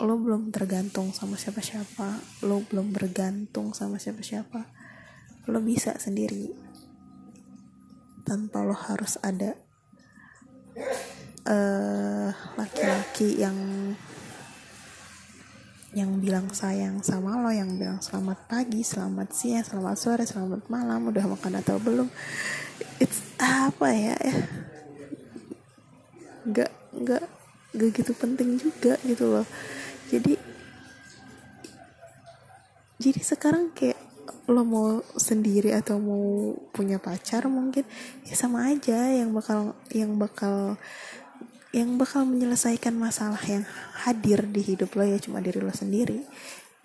lo 0.00 0.16
belum 0.16 0.48
tergantung 0.48 1.12
sama 1.12 1.36
siapa-siapa 1.36 2.40
lo 2.48 2.64
belum 2.64 2.96
bergantung 2.96 3.76
sama 3.76 4.00
siapa-siapa 4.00 4.82
lo 5.50 5.58
bisa 5.58 5.98
sendiri. 5.98 6.54
Tanpa 8.22 8.62
lo 8.62 8.78
harus 8.78 9.18
ada 9.18 9.58
eh, 11.42 12.30
laki-laki 12.30 13.42
yang 13.42 13.58
yang 15.92 16.22
bilang 16.24 16.48
sayang 16.54 17.04
sama 17.04 17.36
lo, 17.36 17.52
yang 17.52 17.76
bilang 17.76 18.00
selamat 18.00 18.48
pagi, 18.48 18.80
selamat 18.80 19.28
siang, 19.34 19.66
selamat 19.66 19.96
sore, 19.98 20.24
selamat 20.24 20.72
malam, 20.72 21.04
udah 21.12 21.26
makan 21.28 21.60
atau 21.60 21.76
belum, 21.76 22.08
it's 22.96 23.20
apa 23.36 23.92
ya? 23.92 24.16
Nggak 26.48 26.72
nggak 26.96 27.24
nggak 27.76 27.90
gitu 27.92 28.12
penting 28.16 28.56
juga 28.56 28.96
gitu 29.04 29.26
loh 29.26 29.46
jadi 30.12 30.36
jadi 33.00 33.20
sekarang 33.24 33.72
kayak 33.72 33.96
lo 34.46 34.62
mau 34.68 35.00
sendiri 35.16 35.72
atau 35.72 35.96
mau 35.96 36.52
punya 36.76 37.00
pacar 37.00 37.48
mungkin 37.48 37.88
ya 38.28 38.36
sama 38.36 38.68
aja 38.68 39.08
yang 39.08 39.32
bakal 39.32 39.72
yang 39.88 40.20
bakal 40.20 40.76
yang 41.72 41.96
bakal 41.96 42.28
menyelesaikan 42.28 42.92
masalah 42.92 43.40
yang 43.48 43.64
hadir 44.04 44.44
di 44.44 44.60
hidup 44.60 44.92
lo 44.92 45.08
ya 45.08 45.16
cuma 45.16 45.40
diri 45.40 45.64
lo 45.64 45.72
sendiri 45.72 46.20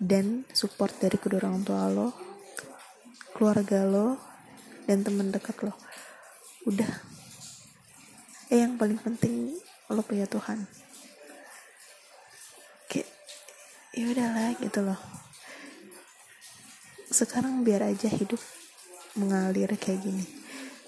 dan 0.00 0.48
support 0.56 0.96
dari 0.96 1.20
kedua 1.20 1.44
orang 1.44 1.60
tua 1.60 1.92
lo 1.92 2.08
keluarga 3.36 3.84
lo 3.84 4.16
dan 4.88 5.04
teman 5.04 5.28
dekat 5.28 5.60
lo. 5.60 5.76
Udah. 6.64 6.88
Eh 8.48 8.64
yang 8.64 8.80
paling 8.80 8.96
penting 8.96 9.52
lo 9.92 10.00
punya 10.00 10.24
Tuhan 10.24 10.87
ya 13.96 14.04
udahlah 14.08 14.52
gitu 14.60 14.84
loh. 14.84 15.00
Sekarang 17.08 17.64
biar 17.64 17.88
aja 17.88 18.08
hidup 18.12 18.40
mengalir 19.16 19.72
kayak 19.80 20.04
gini. 20.04 20.24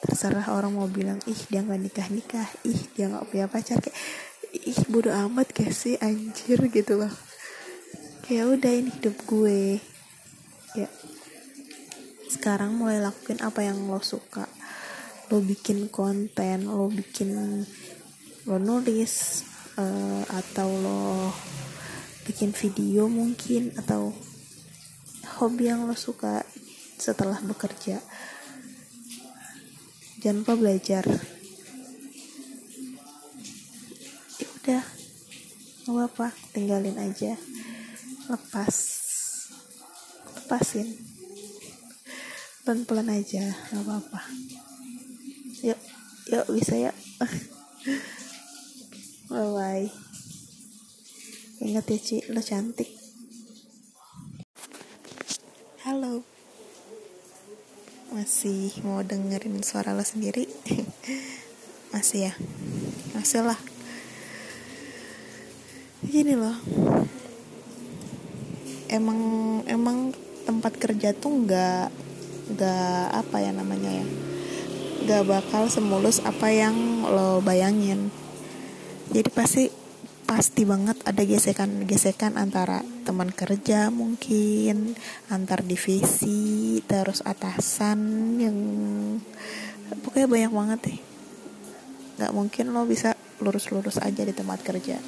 Terserah 0.01 0.53
orang 0.53 0.77
mau 0.77 0.89
bilang 0.89 1.21
ih 1.29 1.41
dia 1.49 1.61
nggak 1.61 1.81
nikah 1.81 2.09
nikah 2.09 2.49
ih 2.65 2.81
dia 2.97 3.09
nggak 3.09 3.29
punya 3.29 3.47
pacar. 3.49 3.81
Kayak 3.81 3.97
ih 4.53 4.81
bodoh 4.89 5.15
amat 5.15 5.53
gak 5.53 5.73
sih 5.73 5.97
anjir 6.01 6.61
gitu 6.69 7.01
loh. 7.01 7.13
Kayak 8.25 8.61
udah 8.61 8.73
ini 8.73 8.91
hidup 8.93 9.17
gue. 9.25 9.81
Ya. 10.77 10.89
Sekarang 12.31 12.77
mulai 12.79 13.01
lakuin 13.03 13.41
apa 13.43 13.65
yang 13.65 13.89
lo 13.89 14.01
suka. 14.05 14.45
Lo 15.33 15.41
bikin 15.41 15.89
konten 15.89 16.69
lo 16.69 16.91
bikin 16.91 17.63
lo 18.49 18.57
nulis 18.57 19.45
uh, 19.77 20.25
atau 20.27 20.69
lo 20.69 21.01
bikin 22.31 22.55
video 22.55 23.11
mungkin 23.11 23.75
atau 23.75 24.15
hobi 25.43 25.67
yang 25.67 25.83
lo 25.83 25.99
suka 25.99 26.47
setelah 26.95 27.43
bekerja. 27.43 27.99
Jangan 30.23 30.47
lupa 30.47 30.55
belajar. 30.55 31.03
Ya 34.39 34.47
udah 34.63 34.83
nggak 35.91 35.91
apa-apa 35.91 36.31
tinggalin 36.55 37.03
aja. 37.03 37.35
Lepas. 38.31 38.75
Lepasin. 40.39 40.87
Pelan-pelan 42.63 43.11
aja 43.11 43.59
nggak 43.75 43.83
apa-apa. 43.83 44.21
Yuk 45.67 45.81
yuk 46.31 46.47
bisa 46.55 46.79
ya. 46.79 46.93
Bye 49.35 49.51
bye 49.51 50.10
ingat 51.61 51.93
ya 51.93 51.99
Ci 52.01 52.17
lo 52.33 52.41
cantik. 52.41 52.89
Halo. 55.85 56.25
Masih 58.17 58.73
mau 58.81 59.05
dengerin 59.05 59.61
suara 59.61 59.93
lo 59.93 60.01
sendiri? 60.01 60.49
Masih 61.93 62.33
ya? 62.33 62.35
Masih 63.13 63.45
lah. 63.45 63.61
Gini 66.01 66.33
loh. 66.33 66.57
Emang 68.89 69.21
emang 69.69 70.17
tempat 70.49 70.81
kerja 70.81 71.13
tuh 71.13 71.45
nggak 71.45 71.93
nggak 72.57 73.05
apa 73.21 73.37
ya 73.37 73.53
namanya 73.53 74.01
ya? 74.01 74.07
Gak 75.01 75.29
bakal 75.29 75.69
semulus 75.69 76.25
apa 76.25 76.49
yang 76.49 77.05
lo 77.05 77.45
bayangin. 77.45 78.09
Jadi 79.13 79.29
pasti 79.29 79.80
pasti 80.31 80.63
banget 80.63 80.95
ada 81.03 81.27
gesekan-gesekan 81.27 82.39
antara 82.39 82.87
teman 83.03 83.35
kerja 83.35 83.91
mungkin 83.91 84.95
antar 85.27 85.67
divisi 85.67 86.79
terus 86.87 87.19
atasan 87.27 87.99
yang 88.39 88.57
pokoknya 90.07 90.31
banyak 90.31 90.53
banget 90.55 90.79
deh. 90.87 91.01
Nggak 92.23 92.31
mungkin 92.31 92.65
lo 92.71 92.87
bisa 92.87 93.19
lurus-lurus 93.43 93.99
aja 93.99 94.23
di 94.23 94.31
tempat 94.31 94.63
kerja. 94.63 95.03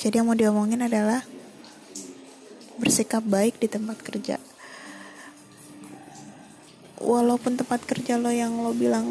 Jadi 0.00 0.16
yang 0.16 0.24
mau 0.24 0.36
diomongin 0.36 0.80
adalah 0.80 1.20
bersikap 2.80 3.20
baik 3.20 3.60
di 3.60 3.68
tempat 3.68 4.00
kerja 4.00 4.40
walaupun 7.04 7.60
tempat 7.60 7.84
kerja 7.84 8.16
lo 8.16 8.32
yang 8.32 8.56
lo 8.64 8.72
bilang 8.72 9.06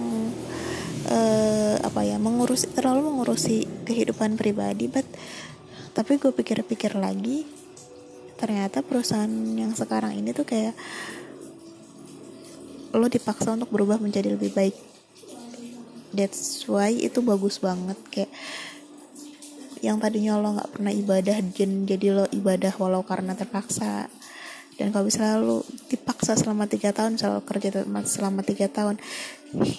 uh, 1.07 1.75
apa 1.79 2.01
ya 2.03 2.17
mengurusi 2.17 2.73
terlalu 2.73 3.13
mengurusi 3.13 3.69
kehidupan 3.85 4.35
pribadi 4.35 4.89
but 4.89 5.05
tapi 5.93 6.17
gue 6.17 6.33
pikir-pikir 6.33 6.97
lagi 6.97 7.45
ternyata 8.41 8.81
perusahaan 8.81 9.29
yang 9.55 9.71
sekarang 9.77 10.17
ini 10.17 10.33
tuh 10.33 10.43
kayak 10.43 10.73
lo 12.93 13.09
dipaksa 13.09 13.57
untuk 13.57 13.73
berubah 13.73 13.97
menjadi 13.97 14.37
lebih 14.37 14.53
baik. 14.53 14.77
That's 16.13 16.69
why 16.69 16.93
itu 16.93 17.25
bagus 17.25 17.57
banget 17.57 17.97
kayak 18.13 18.31
yang 19.81 19.97
tadinya 19.97 20.37
lo 20.37 20.55
nggak 20.55 20.71
pernah 20.77 20.93
ibadah 20.93 21.37
jadi 21.57 22.07
lo 22.13 22.25
ibadah 22.29 22.71
walau 22.77 23.01
karena 23.03 23.33
terpaksa 23.33 24.07
dan 24.79 24.89
kalau 24.89 25.05
bisa 25.05 25.37
lo 25.37 25.61
dipaksa 25.89 26.33
selama 26.33 26.65
tiga 26.65 26.89
tahun 26.95 27.17
selalu 27.19 27.41
kerja 27.45 27.69
selama 28.05 28.41
tiga 28.41 28.67
tahun 28.69 28.97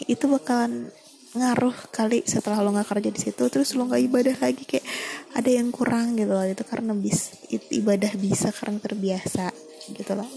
itu 0.07 0.25
bakalan 0.31 0.91
ngaruh 1.35 1.75
kali 1.91 2.23
setelah 2.23 2.63
lo 2.63 2.71
nggak 2.71 2.87
kerja 2.95 3.11
di 3.11 3.21
situ 3.21 3.43
terus 3.51 3.75
lo 3.75 3.91
nggak 3.91 4.03
ibadah 4.07 4.37
lagi 4.39 4.63
kayak 4.63 4.87
ada 5.35 5.51
yang 5.51 5.75
kurang 5.75 6.15
gitu 6.15 6.31
loh. 6.31 6.47
Itu 6.47 6.63
karena 6.63 6.95
bis 6.95 7.35
ibadah 7.75 8.15
bisa 8.15 8.55
karena 8.55 8.79
terbiasa 8.79 9.51
gitu 9.91 10.13
loh. 10.15 10.31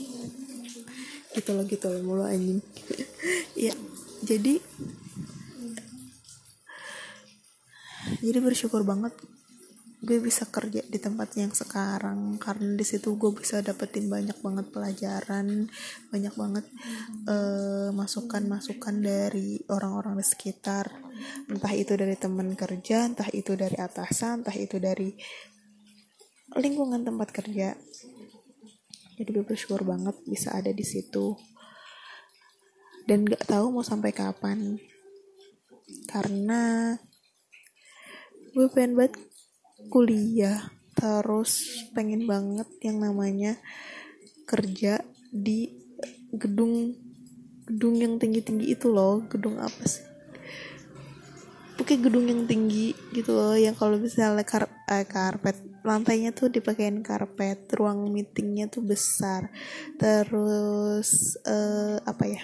Gitu 1.37 1.49
loh 1.53 1.63
gitu 1.69 1.85
loh 1.85 2.01
mulu 2.01 2.23
anjing. 2.25 2.61
Ya 3.57 3.73
jadi 4.21 4.61
jadi 8.21 8.39
bersyukur 8.39 8.85
banget 8.85 9.13
gue 10.07 10.23
bisa 10.23 10.47
kerja 10.47 10.79
di 10.87 11.03
tempat 11.03 11.35
yang 11.35 11.51
sekarang 11.51 12.39
karena 12.39 12.79
di 12.79 12.85
situ 12.87 13.19
gue 13.19 13.27
bisa 13.35 13.59
dapetin 13.59 14.07
banyak 14.07 14.39
banget 14.39 14.71
pelajaran 14.71 15.67
banyak 16.07 16.31
banget 16.31 16.65
uh, 17.27 17.91
masukan-masukan 17.91 19.03
dari 19.03 19.59
orang-orang 19.67 20.15
di 20.15 20.23
sekitar. 20.23 20.87
Entah 21.51 21.73
itu 21.75 21.91
dari 21.99 22.15
teman 22.15 22.55
kerja 22.55 23.03
entah 23.03 23.27
itu 23.35 23.59
dari 23.59 23.75
atasan 23.75 24.47
entah 24.47 24.55
itu 24.55 24.79
dari 24.79 25.11
lingkungan 26.55 27.03
tempat 27.03 27.27
kerja. 27.35 27.75
Jadi 29.19 29.27
gue 29.27 29.43
bersyukur 29.43 29.83
banget 29.83 30.15
bisa 30.23 30.55
ada 30.55 30.71
di 30.71 30.87
situ. 30.87 31.35
Dan 33.03 33.27
gak 33.27 33.43
tahu 33.43 33.75
mau 33.75 33.83
sampai 33.83 34.15
kapan. 34.15 34.79
Karena 36.07 36.95
gue 38.55 38.67
pengen 38.71 38.95
banget 38.95 39.26
kuliah 39.89 40.71
terus 40.97 41.83
pengen 41.93 42.25
banget 42.25 42.65
yang 42.81 42.97
namanya 43.01 43.53
kerja 44.49 45.03
di 45.29 45.69
gedung 46.33 46.97
gedung 47.67 47.95
yang 47.99 48.15
tinggi-tinggi 48.17 48.73
itu 48.73 48.87
loh 48.87 49.21
gedung 49.27 49.59
apa 49.59 49.83
sih? 49.85 50.05
Oke 51.77 51.99
gedung 52.01 52.25
yang 52.25 52.49
tinggi 52.49 52.95
gitu 53.13 53.37
loh 53.37 53.53
yang 53.53 53.77
kalau 53.77 54.01
misalnya 54.01 54.41
kar 54.41 54.65
eh, 54.89 55.05
karpet 55.05 55.55
lantainya 55.85 56.33
tuh 56.33 56.49
dipakein 56.49 57.05
karpet 57.05 57.69
ruang 57.77 58.09
meetingnya 58.09 58.65
tuh 58.67 58.81
besar. 58.81 59.53
Terus 59.95 61.37
uh, 61.45 62.01
apa 62.01 62.25
ya 62.25 62.43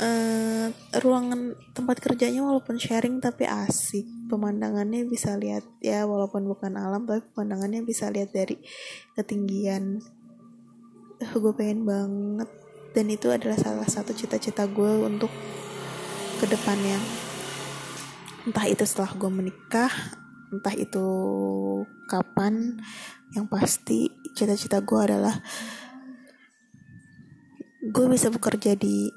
uh, 0.00 0.68
ruangan 1.02 1.54
tempat 1.76 2.00
kerjanya 2.00 2.42
walaupun 2.42 2.80
sharing 2.80 3.20
tapi 3.20 3.46
asik. 3.46 4.06
Pemandangannya 4.30 5.04
bisa 5.06 5.36
lihat 5.36 5.62
ya 5.84 6.08
walaupun 6.08 6.48
bukan 6.48 6.74
alam 6.80 7.04
tapi 7.04 7.22
pemandangannya 7.34 7.84
bisa 7.84 8.08
lihat 8.10 8.32
dari 8.32 8.58
ketinggian. 9.14 10.00
Uh, 11.20 11.34
gue 11.38 11.52
pengen 11.54 11.86
banget. 11.86 12.50
Dan 12.94 13.10
itu 13.10 13.26
adalah 13.26 13.58
salah 13.58 13.86
satu 13.90 14.14
cita-cita 14.14 14.70
gue 14.70 15.02
untuk 15.02 15.30
ke 16.38 16.46
depannya 16.46 16.98
entah 18.44 18.68
itu 18.68 18.84
setelah 18.84 19.16
gue 19.16 19.30
menikah 19.32 19.92
entah 20.52 20.76
itu 20.76 21.06
kapan 22.04 22.76
yang 23.32 23.48
pasti 23.48 24.12
cita-cita 24.36 24.84
gue 24.84 25.00
adalah 25.00 25.40
gue 27.84 28.06
bisa 28.12 28.28
bekerja 28.28 28.76
di 28.76 29.08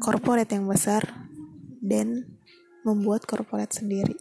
corporate 0.00 0.56
yang 0.56 0.64
besar 0.64 1.28
dan 1.84 2.40
membuat 2.88 3.28
corporate 3.28 3.76
sendiri. 3.76 4.16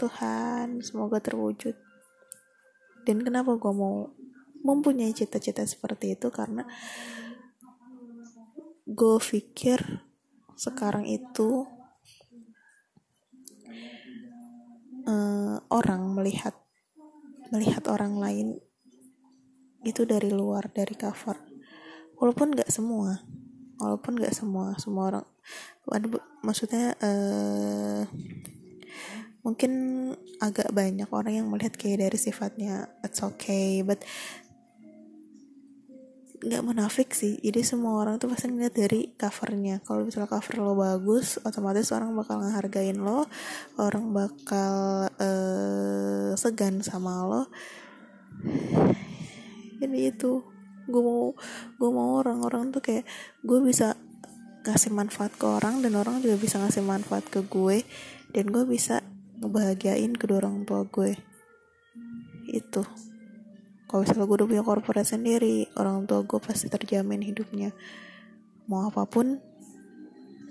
Tuhan 0.00 0.80
semoga 0.80 1.20
terwujud. 1.20 1.76
Dan 3.04 3.20
kenapa 3.20 3.56
gue 3.60 3.72
mau 3.72 4.08
mempunyai 4.64 5.12
cita-cita 5.12 5.68
seperti 5.68 6.16
itu? 6.16 6.32
Karena 6.32 6.64
gue 8.88 9.16
pikir 9.20 9.84
sekarang 10.56 11.04
itu 11.04 11.68
uh, 15.04 15.60
orang 15.68 16.16
melihat 16.16 16.56
melihat 17.52 17.84
orang 17.88 18.16
lain 18.16 18.48
itu 19.84 20.08
dari 20.08 20.32
luar 20.32 20.72
dari 20.72 20.96
cover. 20.96 21.36
Walaupun 22.16 22.56
nggak 22.56 22.72
semua 22.72 23.37
walaupun 23.78 24.18
nggak 24.18 24.34
semua 24.34 24.74
semua 24.76 25.10
orang 25.10 25.24
maksudnya 26.44 26.92
uh, 27.00 28.04
mungkin 29.46 29.72
agak 30.42 30.68
banyak 30.74 31.08
orang 31.08 31.40
yang 31.40 31.46
melihat 31.48 31.74
kayak 31.78 32.04
dari 32.04 32.18
sifatnya 32.20 32.90
it's 33.00 33.24
okay 33.24 33.80
but 33.80 34.02
nggak 36.38 36.62
munafik 36.62 37.10
sih. 37.10 37.34
Jadi 37.42 37.66
semua 37.66 37.98
orang 37.98 38.22
tuh 38.22 38.30
pasti 38.30 38.46
ngeliat 38.46 38.74
dari 38.74 39.10
covernya. 39.18 39.82
Kalau 39.82 40.06
misalnya 40.06 40.30
cover 40.30 40.54
lo 40.62 40.78
bagus 40.78 41.42
otomatis 41.42 41.90
orang 41.90 42.14
bakal 42.14 42.38
ngehargain 42.38 42.98
lo 43.02 43.26
orang 43.74 44.14
bakal 44.14 44.74
uh, 45.18 46.30
segan 46.38 46.78
sama 46.86 47.26
lo. 47.26 47.42
Jadi 49.82 49.98
itu 49.98 50.57
gue 50.88 51.02
mau 51.04 51.36
gue 51.76 51.90
mau 51.92 52.18
orang-orang 52.18 52.72
tuh 52.72 52.80
kayak 52.80 53.04
gue 53.44 53.58
bisa 53.60 53.94
kasih 54.64 54.92
manfaat 54.92 55.32
ke 55.36 55.46
orang 55.48 55.80
dan 55.84 55.96
orang 55.96 56.20
juga 56.20 56.36
bisa 56.36 56.60
ngasih 56.60 56.84
manfaat 56.84 57.24
ke 57.28 57.44
gue 57.46 57.84
dan 58.32 58.44
gue 58.52 58.64
bisa 58.68 59.00
ngebahagiain 59.40 60.12
kedua 60.18 60.44
orang 60.44 60.66
tua 60.66 60.84
gue. 60.84 61.16
Itu. 62.48 62.82
Kalau 63.88 64.04
misalnya 64.04 64.28
gue 64.28 64.36
udah 64.36 64.48
punya 64.48 64.64
korporat 64.66 65.06
sendiri 65.08 65.72
orang 65.78 66.04
tua 66.04 66.26
gue 66.26 66.40
pasti 66.42 66.68
terjamin 66.68 67.24
hidupnya. 67.24 67.72
Mau 68.68 68.84
apa 68.84 69.08
pun 69.08 69.40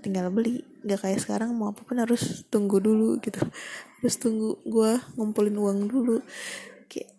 tinggal 0.02 0.34
beli. 0.34 0.66
Gak 0.88 1.04
kayak 1.04 1.20
sekarang 1.22 1.54
mau 1.54 1.70
apa 1.76 1.86
pun 1.86 2.02
harus 2.02 2.48
tunggu 2.50 2.82
dulu 2.82 3.22
gitu. 3.22 3.44
Harus 4.02 4.16
tunggu 4.18 4.58
gue 4.66 4.98
ngumpulin 5.20 5.54
uang 5.54 5.80
dulu. 5.86 6.18
Kayak 6.90 7.14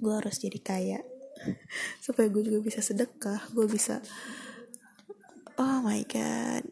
gue 0.00 0.12
harus 0.12 0.36
jadi 0.40 0.60
kaya 0.62 1.00
supaya 2.04 2.26
gue 2.32 2.42
juga 2.44 2.58
bisa 2.64 2.80
sedekah 2.80 3.52
gue 3.52 3.66
bisa 3.68 4.00
oh 5.56 5.78
my 5.82 6.04
god. 6.08 6.64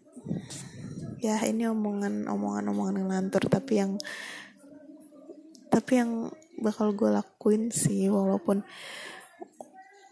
Ya 1.25 1.41
ini 1.49 1.65
omongan 1.65 2.29
omongan 2.29 2.69
omongan 2.69 2.95
ngelantur 3.05 3.49
tapi 3.49 3.81
yang 3.81 3.97
tapi 5.73 5.93
yang 5.99 6.31
bakal 6.61 6.93
gue 6.95 7.11
lakuin 7.11 7.73
sih 7.73 8.07
walaupun 8.13 8.61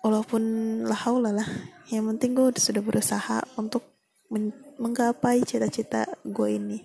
walaupun 0.01 0.43
lah 0.88 1.01
lah. 1.21 1.49
Yang 1.93 2.05
penting 2.17 2.31
gue 2.33 2.49
sudah 2.57 2.83
berusaha 2.83 3.45
untuk 3.61 3.85
menggapai 4.81 5.45
cita-cita 5.45 6.09
gue 6.25 6.49
ini. 6.57 6.81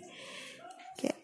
Kayak 0.99 1.17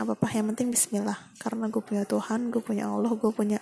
apa 0.00 0.16
apa 0.16 0.26
yang 0.32 0.48
penting 0.56 0.72
Bismillah. 0.72 1.20
Karena 1.36 1.68
gue 1.68 1.82
punya 1.84 2.08
Tuhan 2.08 2.48
gue 2.48 2.64
punya 2.64 2.88
Allah 2.88 3.12
gue 3.12 3.30
punya 3.36 3.60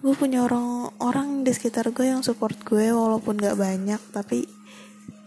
gue 0.00 0.14
punya 0.16 0.48
orang-orang 0.48 1.44
di 1.44 1.52
sekitar 1.52 1.92
gue 1.92 2.08
yang 2.08 2.24
support 2.24 2.56
gue 2.64 2.88
walaupun 2.88 3.36
gak 3.36 3.60
banyak 3.60 4.00
tapi 4.08 4.48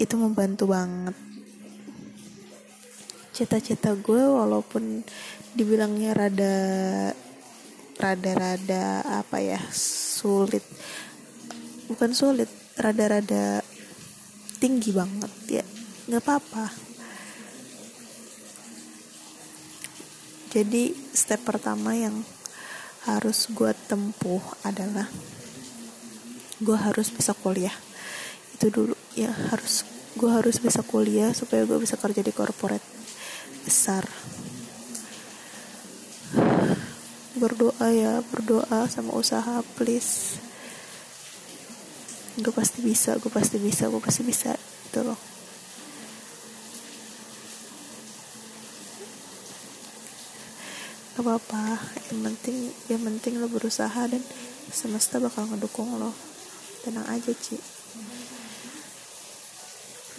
itu 0.02 0.16
membantu 0.18 0.74
banget. 0.74 1.14
Cita-cita 3.34 3.94
gue 3.94 4.24
walaupun 4.26 5.06
dibilangnya 5.54 6.18
rada 6.18 6.56
rada-rada 8.02 9.06
apa 9.06 9.38
ya 9.38 9.62
sulit. 9.74 10.66
Bukan 11.86 12.18
sulit 12.18 12.50
rada-rada 12.74 13.62
tinggi 14.58 14.90
banget 14.90 15.62
ya. 15.62 15.66
Nggak 16.10 16.24
apa-apa. 16.26 16.66
Jadi 20.54 20.94
step 21.14 21.42
pertama 21.46 21.98
yang 21.98 22.14
harus 23.04 23.52
gue 23.52 23.72
tempuh 23.92 24.40
adalah 24.64 25.12
gue 26.64 26.78
harus 26.78 27.12
bisa 27.12 27.36
kuliah. 27.36 27.74
Itu 28.56 28.72
dulu 28.72 28.96
ya 29.18 29.32
harus 29.52 29.84
gue 30.16 30.30
harus 30.32 30.62
bisa 30.64 30.80
kuliah 30.86 31.36
supaya 31.36 31.68
gue 31.68 31.76
bisa 31.82 32.00
kerja 32.00 32.24
di 32.24 32.32
corporate 32.32 32.86
besar. 33.68 34.08
Berdoa 37.36 37.88
ya 37.92 38.24
berdoa 38.32 38.88
sama 38.88 39.12
usaha 39.20 39.60
please. 39.76 40.40
Gue 42.40 42.54
pasti 42.56 42.80
bisa 42.80 43.20
gue 43.20 43.32
pasti 43.32 43.60
bisa 43.60 43.92
gue 43.92 44.00
pasti 44.00 44.24
bisa 44.24 44.56
gitu 44.94 45.04
loh 45.10 45.33
apa-apa. 51.24 51.80
Yang 52.12 52.22
penting 52.28 52.58
yang 52.92 53.02
penting 53.08 53.34
lo 53.40 53.48
berusaha 53.48 54.12
dan 54.12 54.20
semesta 54.70 55.18
bakal 55.24 55.48
ngedukung 55.48 55.96
lo. 55.96 56.12
Tenang 56.84 57.08
aja 57.08 57.32
Ci. 57.32 57.56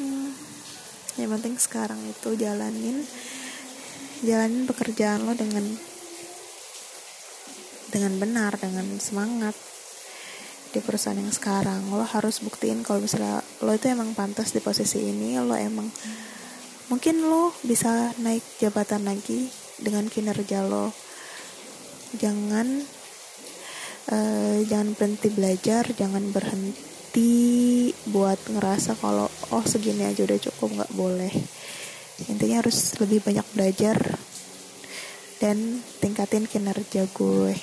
Hmm, 0.01 0.33
yang 1.21 1.31
penting 1.39 1.55
sekarang 1.61 2.01
itu 2.09 2.35
jalanin 2.35 3.05
jalanin 4.25 4.65
pekerjaan 4.65 5.23
lo 5.29 5.37
dengan 5.37 5.63
dengan 7.93 8.13
benar 8.17 8.57
dengan 8.57 8.89
semangat. 8.97 9.55
Di 10.75 10.83
perusahaan 10.83 11.15
yang 11.15 11.31
sekarang 11.31 11.93
lo 11.95 12.03
harus 12.03 12.43
buktiin 12.43 12.83
kalau 12.83 13.05
misalnya 13.05 13.45
lo 13.63 13.71
itu 13.71 13.87
emang 13.93 14.17
pantas 14.17 14.51
di 14.51 14.59
posisi 14.59 14.99
ini 14.99 15.39
lo 15.39 15.55
emang 15.55 15.87
mungkin 16.91 17.23
lo 17.25 17.55
bisa 17.63 18.13
naik 18.21 18.43
jabatan 18.59 19.07
lagi 19.07 19.64
dengan 19.85 20.09
kinerja 20.09 20.65
lo 20.65 20.89
jangan 22.17 22.83
uh, 24.09 24.59
jangan 24.65 24.97
berhenti 24.97 25.29
belajar 25.29 25.85
jangan 25.93 26.33
berhenti 26.33 27.93
buat 28.09 28.41
ngerasa 28.49 28.97
kalau 28.97 29.29
oh 29.53 29.65
segini 29.69 30.09
aja 30.09 30.25
udah 30.25 30.41
cukup 30.41 30.81
nggak 30.81 30.95
boleh 30.97 31.35
intinya 32.33 32.65
harus 32.65 32.97
lebih 32.97 33.21
banyak 33.21 33.45
belajar 33.53 33.99
dan 35.39 35.85
tingkatin 36.01 36.49
kinerja 36.49 37.05
gue 37.13 37.55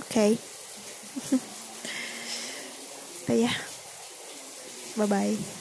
okay. 0.00 0.40
But 3.26 3.38
yeah. 3.42 3.54
Bye 4.96 5.06
bye. 5.06 5.55